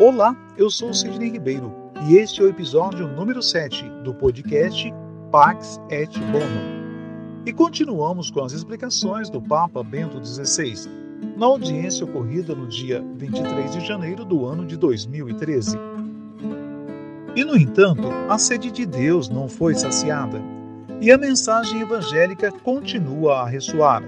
Olá, 0.00 0.36
eu 0.58 0.68
sou 0.70 0.92
Sidney 0.92 1.30
Ribeiro 1.30 1.72
e 2.08 2.16
este 2.16 2.40
é 2.40 2.44
o 2.44 2.48
episódio 2.48 3.06
número 3.06 3.40
7 3.40 3.88
do 4.02 4.12
podcast 4.12 4.92
Pax 5.30 5.80
et 5.88 6.10
Bonum. 6.32 7.44
E 7.46 7.52
continuamos 7.52 8.28
com 8.28 8.42
as 8.42 8.50
explicações 8.50 9.30
do 9.30 9.40
Papa 9.40 9.84
Bento 9.84 10.20
XVI, 10.20 10.90
na 11.36 11.46
audiência 11.46 12.04
ocorrida 12.04 12.56
no 12.56 12.66
dia 12.66 13.04
23 13.14 13.70
de 13.70 13.86
janeiro 13.86 14.24
do 14.24 14.44
ano 14.44 14.66
de 14.66 14.76
2013. 14.76 15.78
E, 17.36 17.44
no 17.44 17.56
entanto, 17.56 18.08
a 18.28 18.36
sede 18.36 18.72
de 18.72 18.84
Deus 18.84 19.28
não 19.28 19.48
foi 19.48 19.76
saciada, 19.76 20.42
e 21.00 21.12
a 21.12 21.16
mensagem 21.16 21.82
evangélica 21.82 22.50
continua 22.50 23.42
a 23.42 23.46
ressoar, 23.46 24.02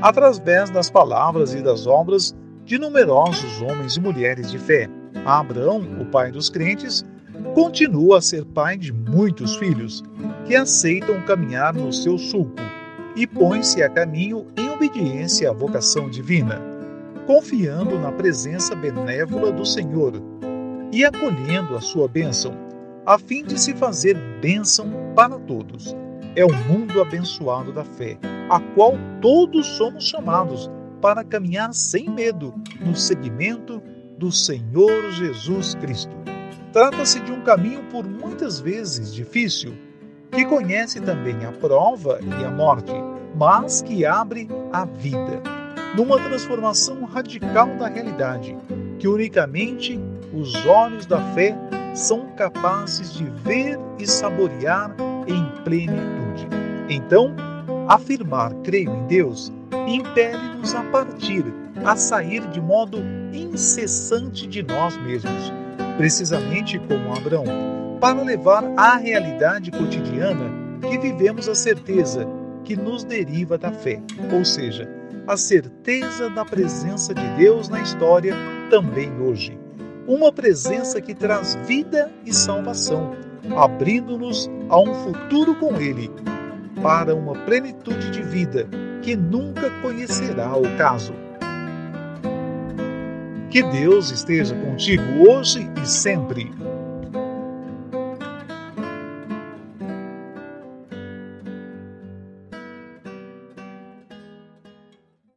através 0.00 0.70
das 0.70 0.88
palavras 0.88 1.52
e 1.52 1.60
das 1.60 1.86
obras 1.86 2.34
de 2.66 2.80
numerosos 2.80 3.62
homens 3.62 3.96
e 3.96 4.00
mulheres 4.00 4.50
de 4.50 4.58
fé 4.58 4.90
Abraão, 5.24 5.80
o 6.00 6.04
pai 6.06 6.32
dos 6.32 6.50
crentes, 6.50 7.04
continua 7.54 8.18
a 8.18 8.20
ser 8.20 8.44
pai 8.44 8.76
de 8.76 8.92
muitos 8.92 9.56
filhos 9.56 10.02
que 10.44 10.56
aceitam 10.56 11.22
caminhar 11.22 11.72
no 11.72 11.92
seu 11.92 12.18
sulco 12.18 12.56
e 13.14 13.24
põe-se 13.24 13.82
a 13.84 13.88
caminho 13.88 14.46
em 14.56 14.68
obediência 14.68 15.48
à 15.48 15.52
vocação 15.52 16.10
divina, 16.10 16.60
confiando 17.24 17.98
na 18.00 18.10
presença 18.10 18.74
benévola 18.74 19.52
do 19.52 19.64
Senhor 19.64 20.20
e 20.92 21.04
acolhendo 21.04 21.76
a 21.76 21.80
sua 21.80 22.08
bênção, 22.08 22.52
a 23.06 23.16
fim 23.16 23.44
de 23.44 23.60
se 23.60 23.74
fazer 23.74 24.16
bênção 24.40 24.90
para 25.14 25.38
todos. 25.38 25.94
É 26.34 26.44
o 26.44 26.52
mundo 26.68 27.00
abençoado 27.00 27.72
da 27.72 27.84
fé, 27.84 28.18
a 28.50 28.58
qual 28.58 28.94
todos 29.20 29.66
somos 29.66 30.08
chamados 30.08 30.68
para 31.00 31.24
caminhar 31.24 31.72
sem 31.72 32.08
medo 32.08 32.54
no 32.80 32.94
seguimento 32.94 33.82
do 34.18 34.32
Senhor 34.32 35.10
Jesus 35.12 35.74
Cristo. 35.74 36.16
Trata-se 36.72 37.20
de 37.20 37.32
um 37.32 37.42
caminho 37.42 37.82
por 37.84 38.06
muitas 38.06 38.60
vezes 38.60 39.14
difícil, 39.14 39.74
que 40.30 40.44
conhece 40.44 41.00
também 41.00 41.44
a 41.44 41.52
prova 41.52 42.18
e 42.22 42.44
a 42.44 42.50
morte, 42.50 42.92
mas 43.34 43.82
que 43.82 44.04
abre 44.04 44.48
a 44.72 44.84
vida, 44.84 45.42
numa 45.96 46.18
transformação 46.18 47.04
radical 47.04 47.68
da 47.76 47.88
realidade, 47.88 48.56
que 48.98 49.08
unicamente 49.08 49.98
os 50.32 50.66
olhos 50.66 51.06
da 51.06 51.20
fé 51.32 51.56
são 51.94 52.26
capazes 52.36 53.14
de 53.14 53.24
ver 53.44 53.78
e 53.98 54.06
saborear 54.06 54.94
em 55.26 55.62
plenitude. 55.62 56.46
Então, 56.90 57.34
afirmar 57.88 58.52
creio 58.62 58.90
em 58.90 59.06
Deus 59.06 59.50
impele-nos 59.86 60.74
a 60.74 60.82
partir, 60.84 61.44
a 61.84 61.96
sair 61.96 62.46
de 62.48 62.60
modo 62.60 62.98
incessante 63.32 64.46
de 64.46 64.62
nós 64.62 64.96
mesmos, 65.02 65.52
precisamente 65.96 66.78
como 66.78 67.14
Abraão, 67.14 67.98
para 68.00 68.22
levar 68.22 68.64
à 68.76 68.96
realidade 68.96 69.70
cotidiana 69.70 70.50
que 70.88 70.98
vivemos 70.98 71.48
a 71.48 71.54
certeza 71.54 72.26
que 72.64 72.76
nos 72.76 73.04
deriva 73.04 73.56
da 73.56 73.72
fé, 73.72 74.00
ou 74.32 74.44
seja, 74.44 74.88
a 75.26 75.36
certeza 75.36 76.28
da 76.30 76.44
presença 76.44 77.14
de 77.14 77.26
Deus 77.36 77.68
na 77.68 77.80
história 77.80 78.34
também 78.70 79.10
hoje. 79.20 79.58
Uma 80.06 80.32
presença 80.32 81.00
que 81.00 81.14
traz 81.14 81.56
vida 81.66 82.12
e 82.24 82.32
salvação, 82.32 83.14
abrindo-nos 83.56 84.48
a 84.68 84.78
um 84.78 84.94
futuro 84.94 85.54
com 85.56 85.76
Ele, 85.76 86.10
para 86.82 87.14
uma 87.14 87.34
plenitude 87.44 88.10
de 88.10 88.22
vida 88.22 88.68
que 89.02 89.16
nunca 89.16 89.70
conhecerá 89.82 90.54
o 90.56 90.76
caso. 90.76 91.14
Que 93.50 93.62
Deus 93.62 94.10
esteja 94.10 94.54
contigo 94.54 95.02
hoje 95.28 95.70
e 95.82 95.86
sempre. 95.86 96.50